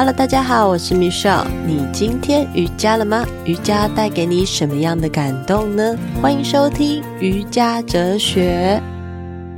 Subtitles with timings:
[0.00, 1.46] Hello，大家好，我是 Michelle。
[1.66, 3.22] 你今天瑜伽了吗？
[3.44, 5.94] 瑜伽带给你什么样的感动呢？
[6.22, 8.80] 欢迎收听瑜伽哲学。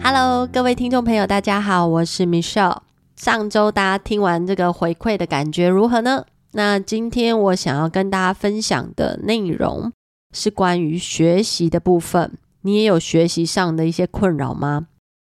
[0.03, 2.79] Hello，各位听众朋友，大家好，我是 Michelle。
[3.15, 6.25] 上周大家听完这个回馈的感觉如何呢？
[6.55, 9.93] 那今天我想要跟大家分享的内容
[10.33, 12.33] 是关于学习的部分。
[12.63, 14.89] 你也有学习上的一些困扰吗？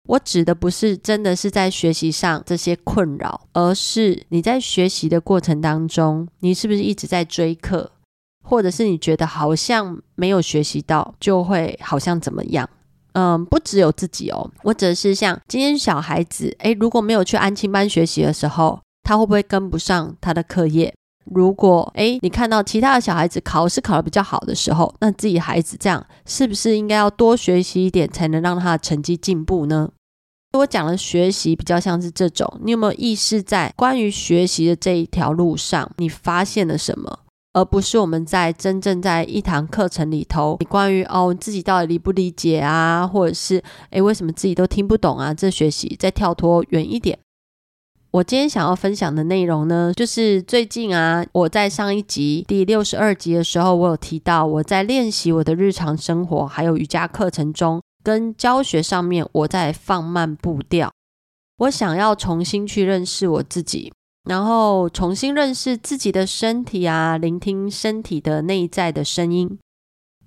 [0.07, 7.90] 我指的不是真的是在学习上这些困扰，而是你在学习的过程当中，你是不是一直在追课，
[8.44, 12.68] 或者是你觉得好像没有学习到，就会好像怎么样？
[13.14, 20.94] 嗯，不只有自己哦，我指的是像今天小孩子，诶，如果没有去安亲班学习的时候，他会不会跟不上他的课业？
[21.25, 29.91] 如果诶，你看到其他的小孩子考试考得比较好的时候，那自己孩子这样是不是应该要多学习一点，才能让他的成绩进步呢？
[30.56, 37.20] 我讲的学习比较像是这种，你有没有意识在关于学习的这一条路上，你发现了什么？
[37.52, 45.32] 而不是我们在真正在一堂课程里头，你关于哦自己到底理不理解啊，或者是诶为什么自己都听不懂啊？
[45.32, 47.18] 这学习再跳脱远一点。
[48.10, 60.92] 我今天想要分享的内容呢，就是最近啊，我在上一集第六十二集的时候，我有提到我在练习我的日常生活，还有瑜伽课程中跟教学上面，我在放慢步调。
[61.58, 63.92] 我想要重新去认识我自己，
[64.28, 69.58] 然后重新认识自己的身体啊，聆听身体的内在的声音。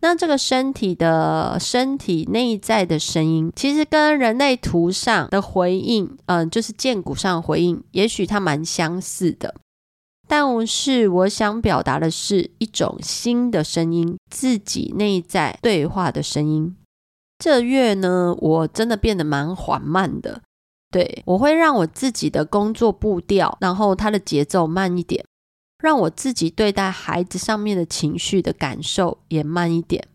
[0.02, 9.56] 那这个身体的身体内在的声音，其实跟人类图上的回应，嗯，就是荐骨上回应，也许它蛮相似的。
[10.28, 16.76] 但是我想表达的是一种新的声音，自己内在对话的声音。
[17.40, 20.42] 这月呢，我真的变得蛮缓慢的，
[20.92, 25.26] 对，我会让我自己的工作步调，然后它的节奏慢一点。
[25.82, 30.06] 让我自己对待孩子上面的情绪的感受也慢一点。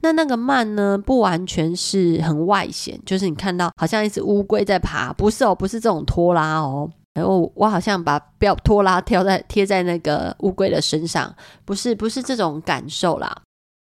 [0.00, 6.90] 那那个慢呢，不完全是很外显，就是你看到好像一只乌龟在爬，不是哦，不是这种拖拉哦。
[7.12, 11.34] 然后我好像把不要拖拉贴在贴在那个乌龟的身上，
[11.66, 13.42] 不是不是这种感受啦。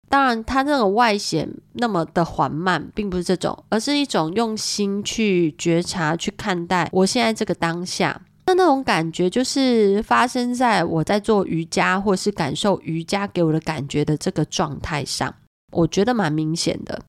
[0.09, 8.21] 当然，它那种外显那么的缓慢，并不是这种，而是一种用心去觉察、去看待我现在这个当下。
[8.45, 15.35] 那那种感觉就是发生在我在做瑜伽，或是感受瑜伽给我的感觉的这个状态上，
[15.73, 17.01] 我觉得蛮明显的。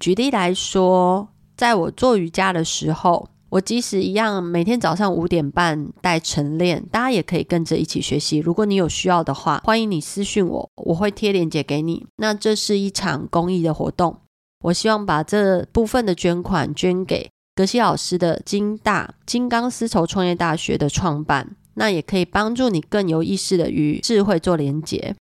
[0.00, 8.38] 举例来说，在我做瑜伽的时候，我即使一样每天早上五点半带晨练，大家也可以跟着一起学习。
[8.38, 12.06] 如果你有需要的话，欢迎你私讯我，我会贴链接给你。
[12.16, 14.18] 那这是一场公益的活动，
[14.64, 17.30] 我希望把这部分的捐款捐给。
[17.54, 25.16] 格西老师的金大金刚丝绸创业大学的创办，那也可以帮助你更有意识的与智慧做连接。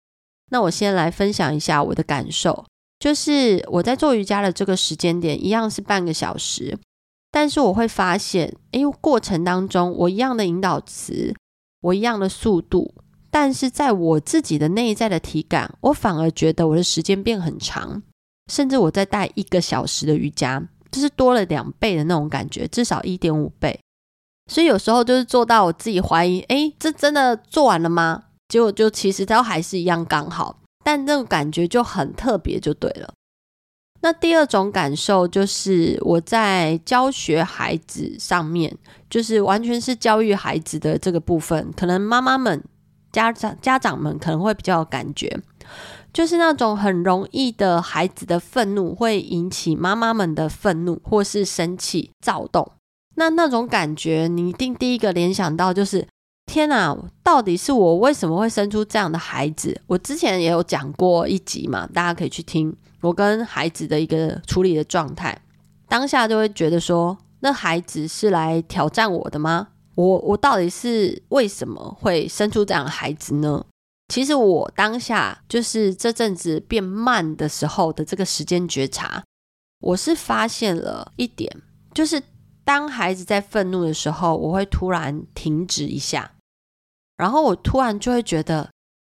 [0.51, 2.65] 那我先来分享一下我的感受，
[2.99, 6.77] 就是我在做瑜伽的这个时间点，一样是半个小时，
[7.35, 11.35] 但是我会发现，因为过程当中我一样的引导词，
[11.81, 12.93] 我一样的速度，
[13.29, 18.01] 但是在我自己的内在的体感，我反而觉得我的时间变很长，
[18.49, 20.65] 甚至我在带一个小时的瑜伽。
[20.89, 23.77] 就是多了两倍的那种感觉，至少一点五倍。
[24.49, 28.23] 所以有时候就是做到我自己怀疑，诶，这真的做完了吗？
[28.47, 33.13] 结果就其实都还是一样刚好，但那种感觉就很特别，就对了。
[34.05, 38.71] 那第二种感受就是我在教学孩子上面，
[39.09, 42.63] 就是完全是教育孩子的这个部分，可能妈妈们、
[43.11, 45.35] 家长、家长们可能会比较有感觉。
[46.13, 52.73] 就是那种很容易的孩子的愤怒，会引起妈妈们的愤怒，或是生气、躁动。
[53.15, 56.07] 那那种感觉，你一定第一个联想到就是：
[56.55, 59.77] 天哪，到底是我为什么会生出这样的孩子？
[59.87, 65.37] 我之前也有讲过一集嘛，大家可以去听我跟孩子的一个处理的状态。
[65.89, 69.67] 当下就会觉得说，那孩子是来挑战我的吗？
[69.95, 73.65] 我我到底是为什么会生出这样的孩子呢？
[74.07, 79.21] 其实我当下就是这阵子变慢的时候的这个时间觉察，
[79.81, 81.51] 我是发现了一点，
[81.93, 82.23] 就是
[82.63, 86.31] 当孩子在愤怒的时候，我会突然停止一下，
[87.17, 88.71] 然后我突然就会觉得，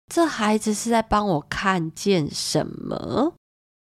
[0.08, 3.34] 这孩子是在帮我看见什么？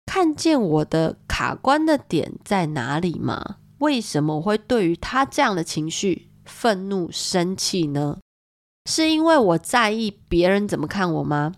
[0.06, 3.58] 看见我的卡关的点在哪里吗？
[3.78, 8.18] 为什么我会对于他这样的情绪愤怒、生气呢？
[8.90, 11.54] 是因为我在意别人怎么看我吗？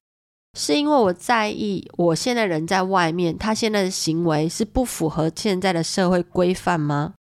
[0.57, 7.15] 是因为我在意我现在人在外面，他现在的行为是不符合现在的社会规范吗？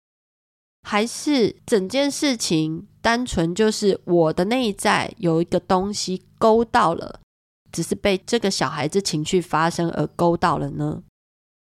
[0.82, 7.20] 还是整件事情单纯就是我的内在有一个东西勾到了，
[7.72, 11.02] 只是被这个小孩子情绪发生而勾到了呢？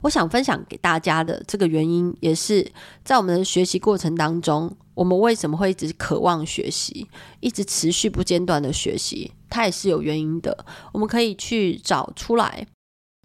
[0.03, 2.71] 我想分享给大家的这个原因，也是
[3.03, 7.09] 在我们的学习过程当中，我们为什么会一直渴望学习，
[7.41, 10.67] 一直持续不间断的学习，它也是有原因的。
[10.93, 12.67] 我们可以去找出来。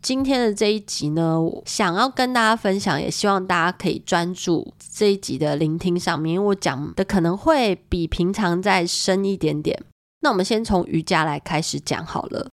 [0.01, 9.83] 今天的这一集呢，我想要跟大家分享，也希望大家可以专注这一集的聆听上面，因为我讲的可能会比平常再深一点点。
[10.21, 12.49] 那我们先从瑜伽来开始讲好了。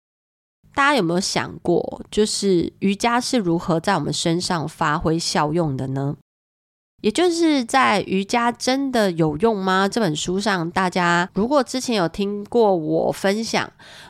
[0.73, 6.15] 大家有没有想过，就是瑜伽是如何在我们身上发挥效用的呢？
[7.03, 13.69] 也就是在《瑜伽真的有用吗》这本书上，大家如果之前有听过我分享，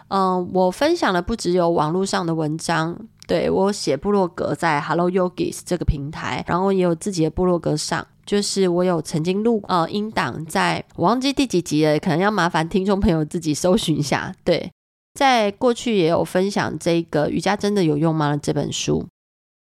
[0.10, 2.96] 嗯、我分享的不只有网络上的文章。
[3.26, 14.36] 对，我写部落格在 Hello Yogis 这个平台，然后也有自己的部落格上，就是我有曾经录呃音档，在我忘记第几集了，可能要麻烦听众朋友自己搜寻一下。
[14.44, 14.72] 对，
[15.16, 18.38] 在过去也有分享这个瑜伽真的有用吗？
[18.38, 19.08] 这本书，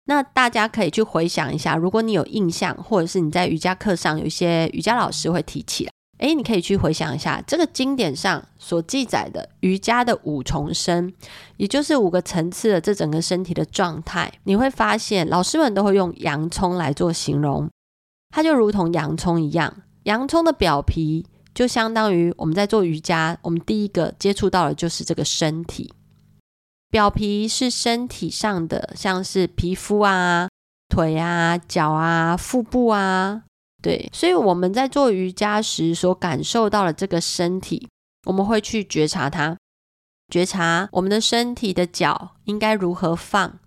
[0.06, 5.92] 那大家可以去回想一下，如果你有印象，或者是你在瑜伽课上有一些瑜伽老师会提起来。
[6.18, 11.12] 诶，你可以去回想一下这个经典上所记载的瑜伽的五重身，
[11.58, 14.32] 也就是五个层次的这整个身体的状态。
[14.44, 17.68] 你会发现，老师们都会用洋葱来做形容，
[18.30, 19.74] 它就如同洋葱一样。
[20.04, 21.26] 洋葱的表皮
[21.56, 25.92] 就相当于我们在做瑜伽，我们第一个接触到的就是这个身体。
[26.92, 30.50] 表皮是身体上的，像是皮肤啊、
[30.90, 33.44] 腿啊、脚啊、腹部啊。
[33.82, 37.88] 对，所以我们在做瑜伽时所感受到的这个身体，
[38.28, 39.58] 我们会去觉察它，
[40.30, 43.60] 觉察我们的身体的脚应该如何放，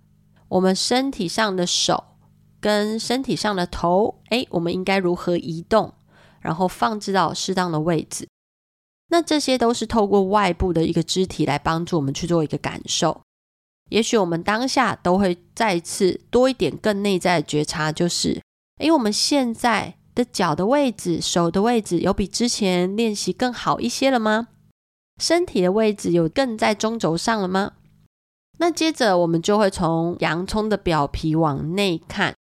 [0.49, 2.05] 我们身体上的手
[2.61, 5.95] 跟身体上的头，诶，我们应该如何移动，
[6.41, 8.29] 然后放置到适当的位置。
[9.09, 13.21] 那这些都是透过外部的一个肢体来帮助我们去做一个感受。
[13.91, 18.41] 也许我们当下都会再次多一点更内在的觉察，就是，
[18.79, 19.95] 诶，我们现在。
[20.15, 24.47] 的脚的位置、手的位置有比之前练习更好一些了吗？
[25.21, 27.73] 身体的位置有更在中轴上了吗？
[28.59, 32.37] 那接着我们就会从洋葱的表皮往内看，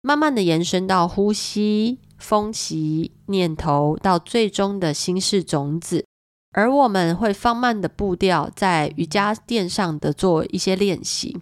[0.00, 6.06] 慢慢的延伸到呼吸、风息、念头，到最终的心事种子。
[6.52, 11.40] 而我们会放慢的步调，在瑜伽垫上的做一些练习。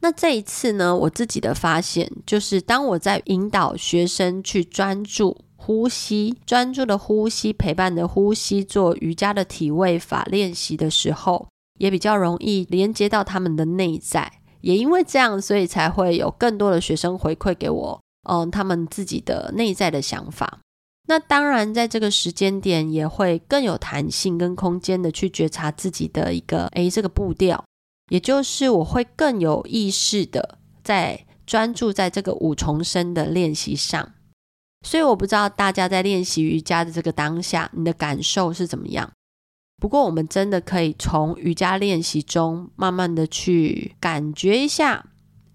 [0.00, 11.48] 那这一次呢，我自己的发现就是，当我在引导学生去专注呼吸、专注的呼吸、陪伴的呼吸，做瑜伽的体位法练习的时候，
[11.78, 14.30] 也比较容易连接到他们的内在。
[14.60, 20.60] 也因为这样，所以才会有更多的学生回馈给我，嗯，他们自己的内在的想法。
[21.08, 27.64] 那当然，在这个时间点，也会更有弹性跟空间的去觉察自己的一个，诶，这个步调。
[28.10, 34.12] 也就是我会更有意识的在专注在这个五重身的练习上，
[34.86, 39.10] 所以我不知道大家在练习瑜伽的这个当下，你的感受是怎么样。
[39.80, 45.06] 不过我们真的可以从瑜伽练习中慢慢的去感觉一下，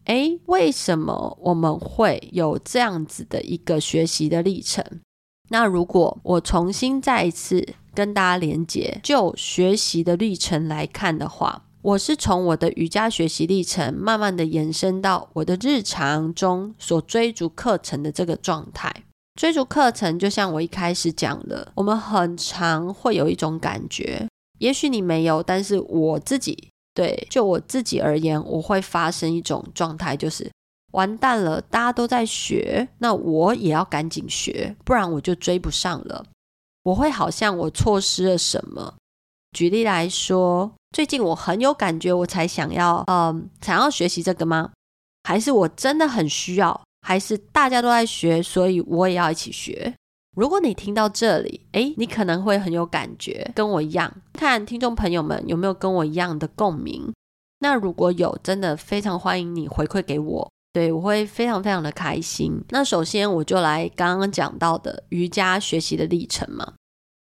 [0.06, 4.84] 诶，为什么我们会有这样子的一个学习的历程？
[5.50, 11.66] 那如果我重新再一次跟大家连接，就学习的历程来看的话。
[11.82, 18.90] 我是从我的瑜伽学习历程，慢慢的延伸到我的日常中所追逐课程的这个状态。
[19.36, 24.26] 追逐课程，就像我一开始讲的，我们很常会有一种感觉，
[24.60, 30.50] 也许你没有，但是我自己，对，就我自己而言，我会发生一种状态，就是
[30.92, 36.26] 完蛋了，大家都在学，那我也要赶紧学，不然我就追不上了。
[36.84, 38.96] 我会好像我错失了什么。
[39.58, 44.72] 举例来说，最近我很有感觉，我才想要，嗯，想要学习这个吗？
[45.24, 46.80] 还是我真的很需要？
[47.02, 49.94] 还是大家都在学，所以我也要一起学？
[50.36, 54.12] 如果你听到这里，诶，你可能会很有感觉，跟我一样。
[54.34, 57.14] 看听众朋友们有没有跟我一样的共鸣？
[57.60, 62.60] 那如果有，真的非常欢迎你回馈给我，对，我会非常非常的开心。
[62.70, 66.74] 那首先我就来刚刚讲到的瑜伽学习的历程嘛。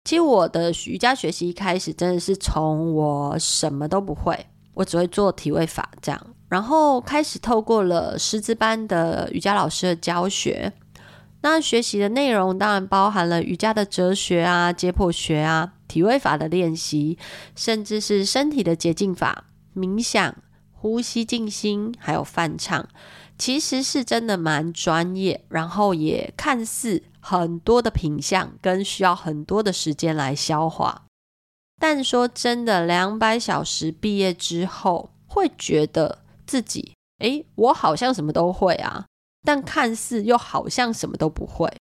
[0.05, 10.71] 其实我的瑜伽学习一开始真的是从我什么都不会，我只会做体位法这样，然后开始透过了师资班的瑜伽老师的教学，
[11.41, 17.17] 那学习的内容当然包含了瑜伽的哲学啊、解剖学啊、体位法的练习，
[17.55, 19.45] 甚至是身体的洁净法、
[19.75, 20.35] 冥想、
[20.71, 22.87] 呼吸静心，还有梵唱。
[23.37, 31.05] 其实是真的蛮专业，然后也看似很多的品相跟需要很多的时间来消化。
[31.79, 39.07] 但说真的，两百小时毕业之后，会觉得自己，诶，我好像什么都会啊，
[39.43, 41.71] 但看似又好像什么都不会。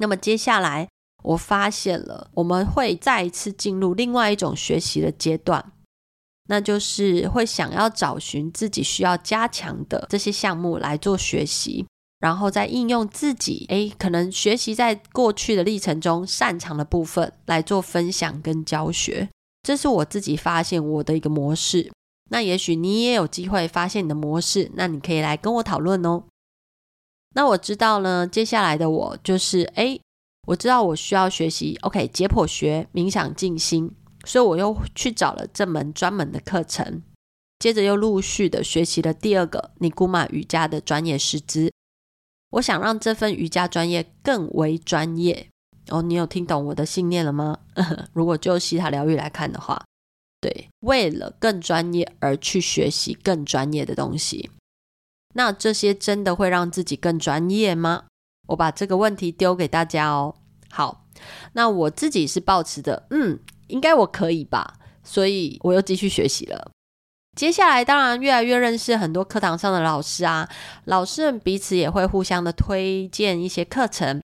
[0.00, 0.88] 那么接下来，
[1.24, 5.72] 我发现了，我们会再一次进入另外一种学习的阶段。
[6.50, 11.86] 那就是会想要找寻自己需要加强的这些项目来做学习，
[12.20, 19.28] 然后再应用自己诶，可能学习在过去的历程中擅长的部分来做分享跟教学。
[19.62, 21.92] 这是我自己发现我的一个模式。
[22.30, 26.22] 那也许你也有机会发现你的模式，那你可以来跟我讨论哦。
[27.38, 30.00] 那我知道呢，接下来的我就是诶，
[30.48, 33.92] 我知道我需要学习 OK 解剖学、冥想、静心。
[34.26, 37.00] 所以我又去找了这门专门的课程，
[37.60, 41.70] 接着又陆续的学习了第二个尼古马瑜伽的专业师资。
[42.50, 45.46] 我想让这份瑜伽专业更为专业
[45.90, 46.02] 哦。
[46.02, 47.56] 你有听懂我的信念了吗？
[48.12, 49.80] 如果就西塔疗愈来看的话，
[50.40, 54.50] 对，为了更专业而去学习更专业的东西，
[55.38, 58.06] 那这些真的会让自己更专业吗？
[58.48, 60.34] 我把这个问题丢给大家哦。
[60.68, 61.06] 好，
[61.52, 63.38] 那我自己是抱持的，嗯。
[63.68, 66.70] 应该我可以吧，所以我又继续学习了。
[67.36, 70.48] 接下来当然越来越认识很多课堂上的老师啊，
[70.86, 74.22] 老师们彼此也会互相的推荐一些课程。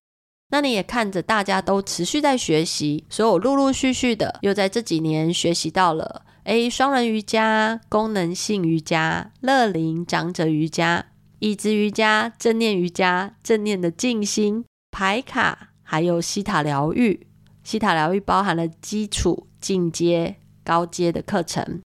[0.49, 11.07] 那你也看着大家都持续在学习，所以我陆陆续续的又在这几年学习到了，A，双人瑜伽、功能性瑜伽、乐龄长者瑜伽、
[11.39, 17.25] 椅子瑜伽、正念瑜伽、正念的静心、牌卡，还有西塔疗愈。
[17.63, 21.81] 西塔疗愈包含了基础、进阶、高阶的课程，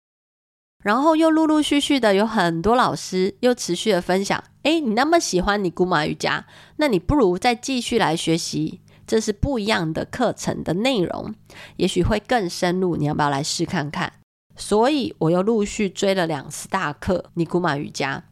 [0.83, 4.43] 然后又陆陆续续的有很多老师又持续的分享。
[4.63, 11.33] 诶，你那么喜欢尼古马瑜伽，那你不如再继续来学习，这是不一样的课程的内容，
[11.77, 12.97] 也许会更深入。
[12.97, 14.11] 你要不要来试看看？
[14.55, 18.23] 所以我又陆续追了两次大课尼古马瑜伽。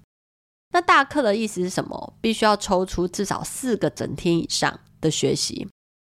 [0.71, 2.13] 那大课的意思是什么？
[2.19, 5.67] 必须要抽出至少四个整天以上的学习。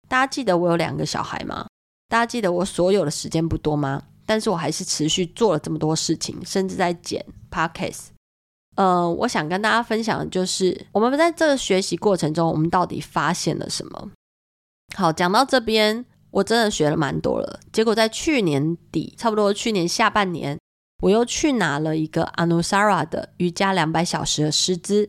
[0.07, 1.67] 大家记得我有两个小孩吗？
[2.07, 4.03] 大家记得我所有的时间不多吗？
[4.25, 8.10] 但是我还是持续做了这么多事情，甚至在剪 podcast。
[8.75, 14.12] 呃，我想跟大家分享的就是，我们在这个学习过程中，我们到底发现了什么？
[14.95, 17.59] 好，讲到这边，我真的学了蛮多了。
[17.71, 20.57] 结果在去年底，差不多去年下半年，
[21.03, 25.07] 我又去拿了一个 Anusara 的瑜伽两百小时的师资，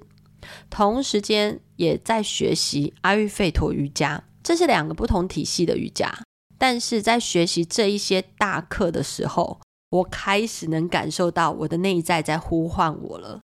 [0.69, 4.23] 同时间也在学习阿育吠陀瑜伽。
[4.43, 6.12] 这是两个不同体系的瑜伽，
[6.59, 13.40] 但是在学习这一些大课的时候，我开始能感受到我的内在在呼唤我了。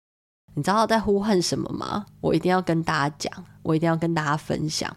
[0.53, 2.05] 你知道在呼唤什么吗？
[2.21, 4.93] 我一定要跟大家讲，我一定要跟大家分享。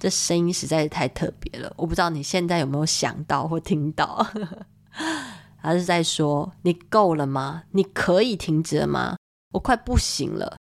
[0.00, 4.26] 这声音实在是太特别了，我不知道你现在有没有想到或听到？
[5.62, 7.64] 他是在说：“你够了吗？
[7.72, 9.18] 你可以停止了吗？
[9.52, 10.56] 我快不行了。”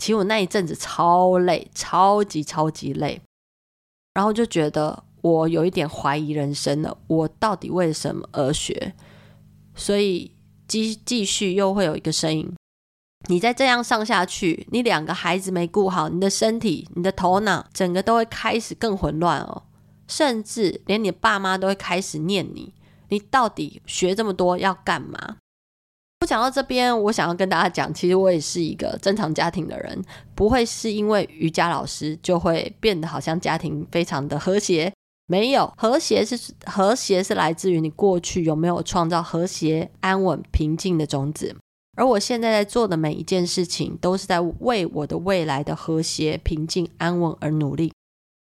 [0.00, 3.20] 其实我那一阵子超累，超级超级累。
[4.14, 8.94] 然后就觉得我有一点怀疑人生了，我到底为什么而学？
[9.74, 10.34] 所以
[10.66, 12.50] 继继续又会有一个声音：
[13.28, 19.64] 你再这样上下去，你两个孩子没顾好，你的身体、你的头脑，整个都会开始更混乱哦，
[20.06, 22.72] 甚至连你爸妈都会开始念你，
[23.08, 25.36] 你到底学这么多要干嘛？
[26.20, 30.02] 我讲到这边，我想要跟大家讲，其实我也是一个正常家庭的人，
[30.34, 34.92] 不会是因为瑜伽老师就会变得好像家庭非常的和谐。
[35.26, 41.54] 没有，和谐是和谐是来自于你过去有没有创造和谐、安稳、平静的种子。
[41.98, 47.92] 而我现在在做的每一件事情，都是在为我的未来的和谐、平静、安稳而努力。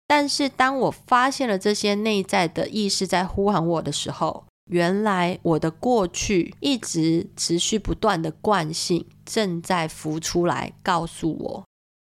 [0.07, 11.65] 但是当我发现了这些内在的意识在呼喊我的时候，原来我的过去一直持续不断的惯性正在浮出来，告诉我，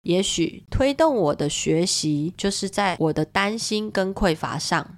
[0.01, 4.97] 也许推动我的学习就是在我的担心跟匮乏上。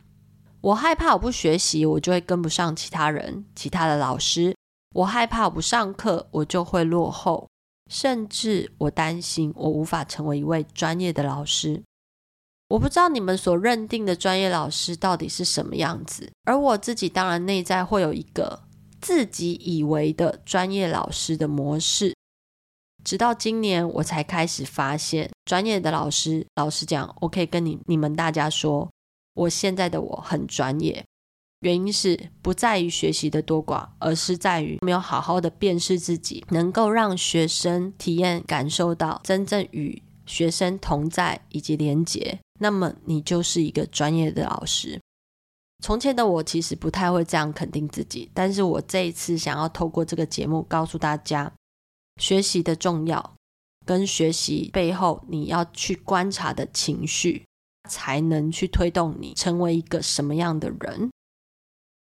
[0.61, 4.53] 我害怕我不学习，我就会跟不上其他人、其他的老师；
[4.93, 7.49] 我害怕我不上课，我就会落后，
[7.89, 11.83] 甚至我担心我无法成为一位专业的老师。
[12.69, 18.63] 我不知道你们所认定的专业老师到底是什么样子，而我自己当然内在会有一个
[19.01, 22.15] 自己以为的专业老师的模式，
[23.03, 28.89] 直到今年我才开始发现，专业的老师，老实讲，我可以跟你你们大家说，
[29.33, 31.05] 我现在的我很专业，
[31.63, 44.99] 原因是不在于学习的多寡，而是在于没有好好的辨识自己，能够让学生体验感受到真正与学生同在以及连结，那么你就是一个专业的老师。
[45.81, 51.51] 从前的我其实不太会这样肯定自己，但是我这一次想要透过这个节目告诉大家，
[52.21, 53.35] 学习的重要，
[53.85, 57.45] 跟学习背后你要去观察的情绪，
[57.89, 61.09] 才能去推动你成为一个什么样的人。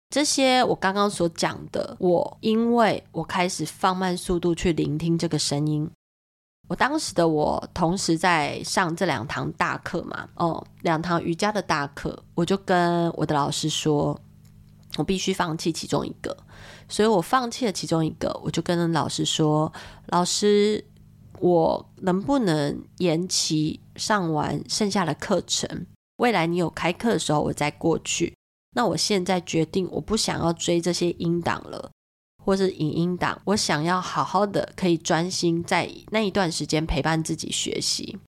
[0.09, 5.89] 这些我刚刚所讲的，我因为我开始放慢速度去聆听这个声音。
[6.69, 14.17] 我当时的我同时在上这两堂大课嘛，哦，两堂瑜伽的大课，我就跟我的老师说，
[14.97, 16.35] 我必须放弃其中一个，
[16.89, 19.71] 所以我放弃了其中一个，我就跟老师说，
[20.07, 20.83] 老师，
[21.39, 25.85] 我能不能延期上完剩下的课程？
[26.17, 28.36] 未来你有开课的时候，我再过去。
[28.77, 31.89] 那我现在决定，我不想要追这些音档了，
[32.45, 33.41] 或是影音档。
[33.45, 38.19] 我想要好好的，可以专心在那一段时间陪伴自己学习。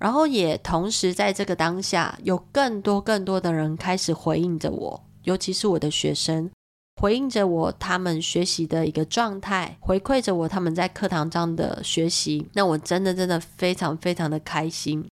[0.00, 6.50] 然后也同时在这个当下，有更多更多的人开始回应着我，尤其是我的学生，
[6.98, 12.48] 回应着我他们学习的一个状态，回馈着我他们在课堂上的学习。
[12.54, 15.06] 那我真的真的非常非常的开心。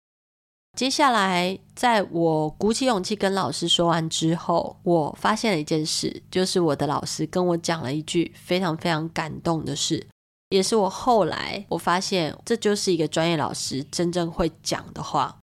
[0.81, 10.09] 接下来，在我鼓起勇气跟老师说完之后，我发现了一件事，就是我的老师跟我讲了一句非常非常感动的事，
[10.49, 15.39] 也是我后来我发现这就是一个专业老师真正会讲的话，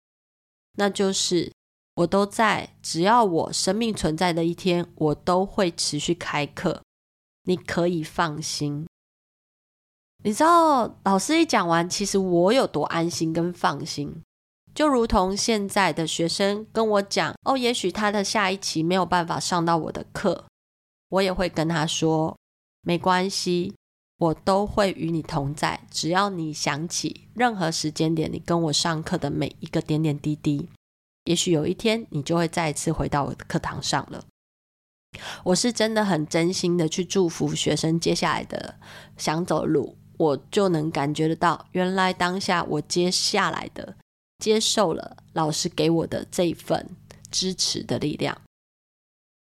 [0.79, 1.53] 那就是
[1.97, 6.81] 我都在，只要我生命存在的一天，我都会持续开课，
[7.43, 8.87] 你可以放心。
[10.25, 14.23] 你知道老师一讲完，其实我有多安心跟放心。
[14.77, 20.45] 就如同现在的学生跟我讲哦，也许他的下一期没有办法上到我的课，
[21.09, 22.37] 我也会跟他说
[22.83, 23.75] 没关系，
[24.19, 25.81] 我都会与你同在。
[25.91, 30.69] 只要你想起任何时间点，你跟我上课的每一个点点滴滴，
[31.25, 34.23] 也许有一天你就会再一次回到我的课堂上了。
[35.45, 38.79] 我是真的很真心的去祝福学生接下来的
[39.17, 43.97] 想走路，我就能感觉得到，原来当下我接下来的。
[44.39, 46.89] 接受了老师给我的这一份
[47.31, 48.37] 支持的力量。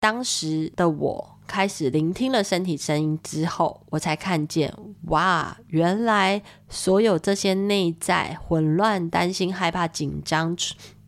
[0.00, 4.74] 当时的我开始聆听了身体声音之后，我才看见，
[5.08, 10.56] 哇，原来所有这些内在混乱、担心、害怕、紧张，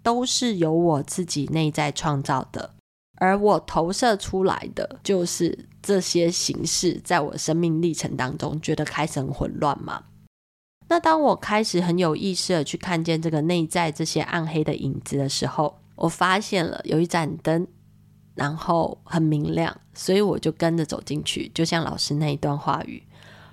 [0.03, 2.75] 都是由我自己内在创造的，
[3.17, 10.05] 而我投射出来的就是这些形式，在我生命历程当中，觉得开始很混乱嘛。
[10.93, 17.67] 那当我开始很有意识的去看见这个内在这些暗黑的影子的时候，我发现了有一盏灯，
[18.35, 23.03] 然后很明亮，所以我就跟着走进去，就像老师那一段话语，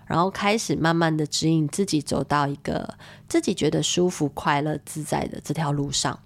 [0.06, 2.98] 然后开始慢慢的指引自己走到一个
[3.30, 6.20] 自己觉得舒服、快乐、自在的这条路上。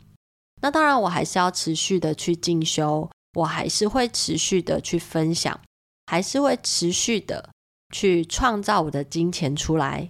[0.64, 5.60] 那当然，我还是要持续的去进修，我还是会持续的去分享，
[6.08, 7.52] 还是会持续的
[7.94, 10.10] 去创造我的金钱出来。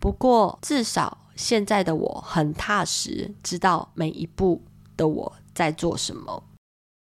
[0.00, 4.62] 不过，至少现在的我很踏实，知道每一步
[4.96, 6.44] 的我在做什么。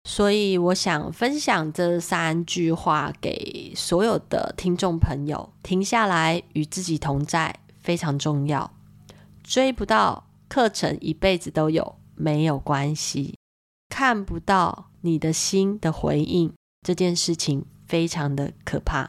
[0.09, 8.73] 所以，我想分享这三句话给所有的听众朋友：停下来，与自己同在，非常重要。
[9.43, 13.35] 追不到课程，一辈子都有，没有关系。
[13.89, 16.53] 看不到你的心的回应，
[16.87, 19.09] 这件事情非常的可怕。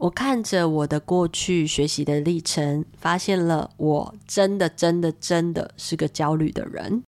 [0.00, 7.02] 我看着我的过去学习的历程，发现了我真的、真的、真的是个焦虑的人。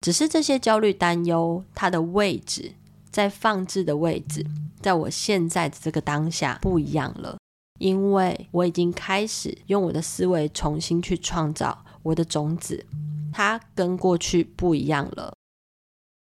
[0.00, 2.72] 只是这些焦虑、担忧，它的位置
[3.10, 4.46] 在放置的位置，
[4.80, 7.36] 在我现在的这个当下不一样了，
[7.78, 12.86] 因为我已经开始用我的思维重新去创造我的种子，
[13.30, 15.34] 它跟过去不一样了。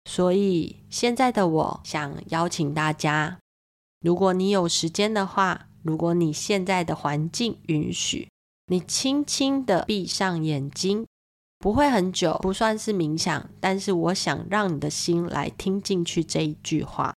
[0.07, 3.39] 所以现在的我想邀请大家，
[4.01, 5.69] 如果你有时间的话。
[5.85, 8.27] 如果你现在的环境允许，
[8.65, 11.05] 你轻轻的闭上眼睛，
[11.59, 17.13] 不会很久，不算是冥想，但是我想让你的心来听进去这一句话，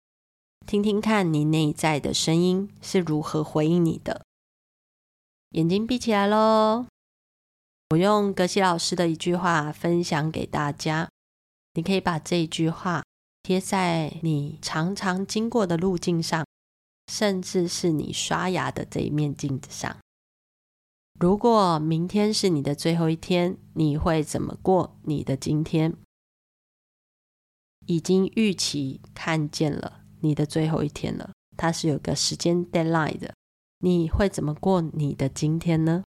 [0.65, 4.25] 听听看你内在的声音是如何回应你的。
[5.51, 6.87] 眼睛闭起来喽，
[7.91, 11.07] 我用格西老师的一句话分享给大家，
[11.75, 13.01] 你可以把这一句话
[13.43, 16.45] 贴在你常常经过的路径上。
[17.07, 19.97] 甚至是你刷牙的这一面镜子上。
[21.19, 25.95] 如果明天是你的最后一天，你会怎么过你的今天？
[27.87, 33.33] 已经预期看见了你的最后一天了，它是有个时间 deadline 的。
[33.79, 36.03] 你会怎么过你的今天呢？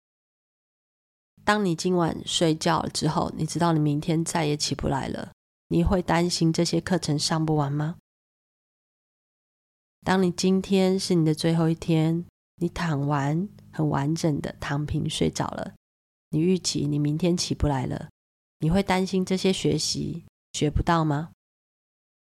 [1.46, 5.32] 当你今晚睡觉了之后，你知道你明天再也起不来了，
[5.70, 7.96] 你会担心这些课程上不完吗？
[10.02, 15.74] 当你今天是你的最后一天，你躺完很完整的躺平睡着了，
[16.30, 18.10] 你预期你明天起不来了，
[18.60, 21.32] 你会担心这些学习学不到吗？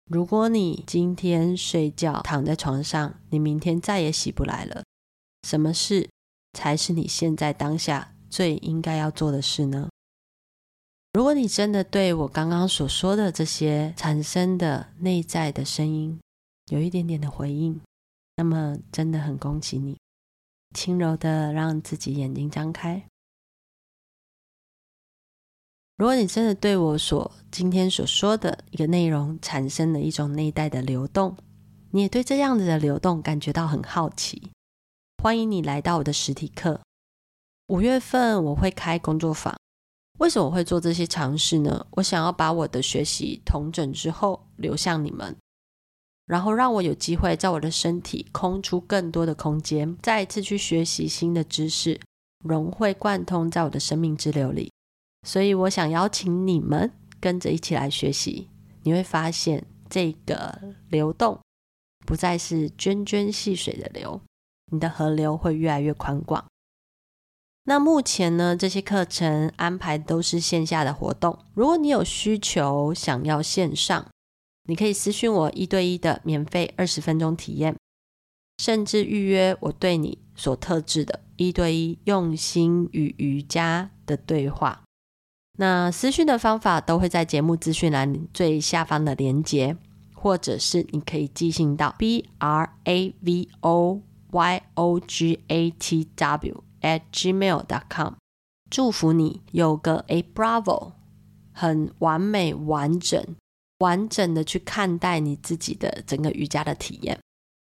[0.05, 4.83] 如果你今天睡觉躺在床上，你明天再也起不来了。
[5.47, 6.09] 什么事
[6.53, 9.89] 才是你现在当下最应该要做的事呢？
[11.13, 16.19] 如果你真的对我刚刚所说的这些产生的内在的声音
[16.67, 17.79] 有一点点的回应，
[18.37, 19.97] 那么真的很恭喜你，
[20.73, 23.05] 轻柔的让自己眼睛张开。
[25.97, 31.37] 如果你真的对我所今天所说的一个内容产生了一种内在的流动，
[31.91, 34.51] 你也对这样子的流动感觉到很好奇。
[35.21, 36.81] 欢迎你来到我的实体课。
[37.67, 39.55] 五月份我会开工作坊。
[40.19, 41.85] 为什么我会做这些尝试呢？
[41.91, 45.35] 我想要把我的学习统整之后流向你们，
[46.25, 51.99] 然后让我有机会在我的身体空出更多的空间，再一次去学习新的知识，
[52.43, 54.71] 融会贯通在我的生命之流里。
[55.27, 58.49] 所以我想邀请你们跟着一起来学习，
[58.83, 60.59] 你会发现这个
[60.89, 61.39] 流动
[62.05, 64.21] 不再是涓涓细水的流。
[64.71, 66.45] 你的河流会越来越宽广。
[67.65, 71.37] 那目前呢，这些课程安排都是线下的活动。
[71.53, 74.09] 如果你有需求想要线上，
[74.65, 77.75] 你可以私讯我一对一的免费二十分钟体验，
[78.57, 84.83] 甚至预约我对你所特制的一对一用心与瑜伽的对话。
[85.57, 89.77] 那私讯的方法都会在节目资讯栏最下方的连接，
[90.13, 94.01] 或者是你可以寄信到 b r a v o。
[94.33, 98.15] y o g a t w at gmail dot com，
[98.67, 100.93] 祝福你有个 a bravo，
[101.51, 103.23] 很完美、完整、
[103.79, 107.19] 完整的去看待你自己的整个瑜伽的体验。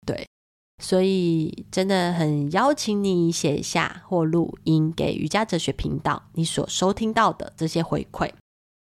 [0.05, 0.27] 对，
[0.81, 8.31] 所以真的很邀请你写下或录音给瑜伽哲学频道，你所收听到的这些回馈，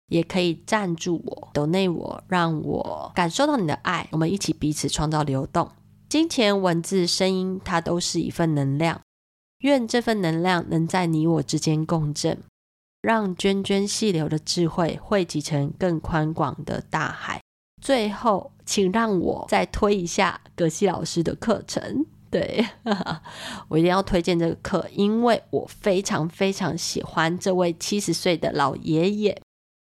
[0.09, 5.71] 也可以赞助我，donate 我，让我感受到你的爱，我们一起彼此创造流动。
[6.09, 9.01] 金钱、文字、声音，它都是一份能量。
[9.59, 12.43] 愿这份能量能在你我之间共振，
[13.03, 17.41] 让涓涓细流的智慧汇集成更宽广的大海。
[17.83, 22.07] 最后，请让我再推一下葛西老师的课程。
[22.31, 22.65] 对，
[23.69, 29.43] 我一定要推荐这个课，因为我非常非常喜欢这位七十岁的老爷爷，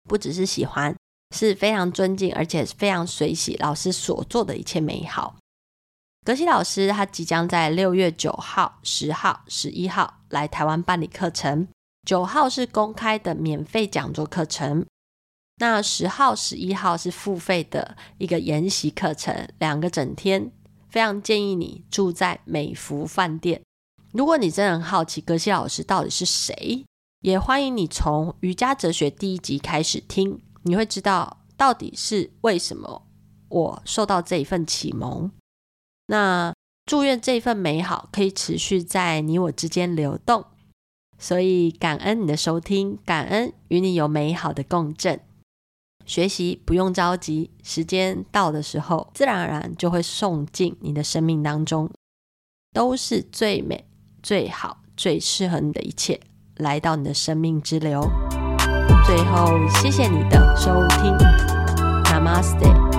[0.08, 0.94] 不只是喜欢，
[1.34, 5.36] 是非常尊敬，而且非常随喜老师所做的一切美好。
[6.24, 11.68] 格西老师他即将在六月九号、十号、十一号来台湾办理课程。
[12.04, 14.84] 九号是公开的免费讲座课程，
[15.56, 20.52] 那十号、十一号是付费的一个研习课程，两个整天。
[20.90, 23.60] 非常建议你住在美福饭店。
[24.12, 26.84] 如果你真的很好奇格西老师到底是谁，
[27.22, 33.08] 也欢迎你从瑜伽哲学第一集开始听，你会知道到底是为什么
[33.48, 35.32] 我受到这一份启蒙。
[36.06, 36.54] 那
[36.86, 40.44] 祝愿这份美好可以持续在你我之间流动，
[41.18, 45.20] 所以感恩你的收听，感恩与你有美好的共振。
[46.04, 51.90] 学习不用着急，时间到的时候，自然而然就会送进你的生命当中，
[52.74, 53.86] 都是最美、
[54.22, 56.20] 最好、最适合你的一切
[56.56, 58.02] 来到你的生命之流。
[59.06, 59.48] 最后，
[59.80, 61.16] 谢谢你的收听
[62.04, 62.93] ，Namaste，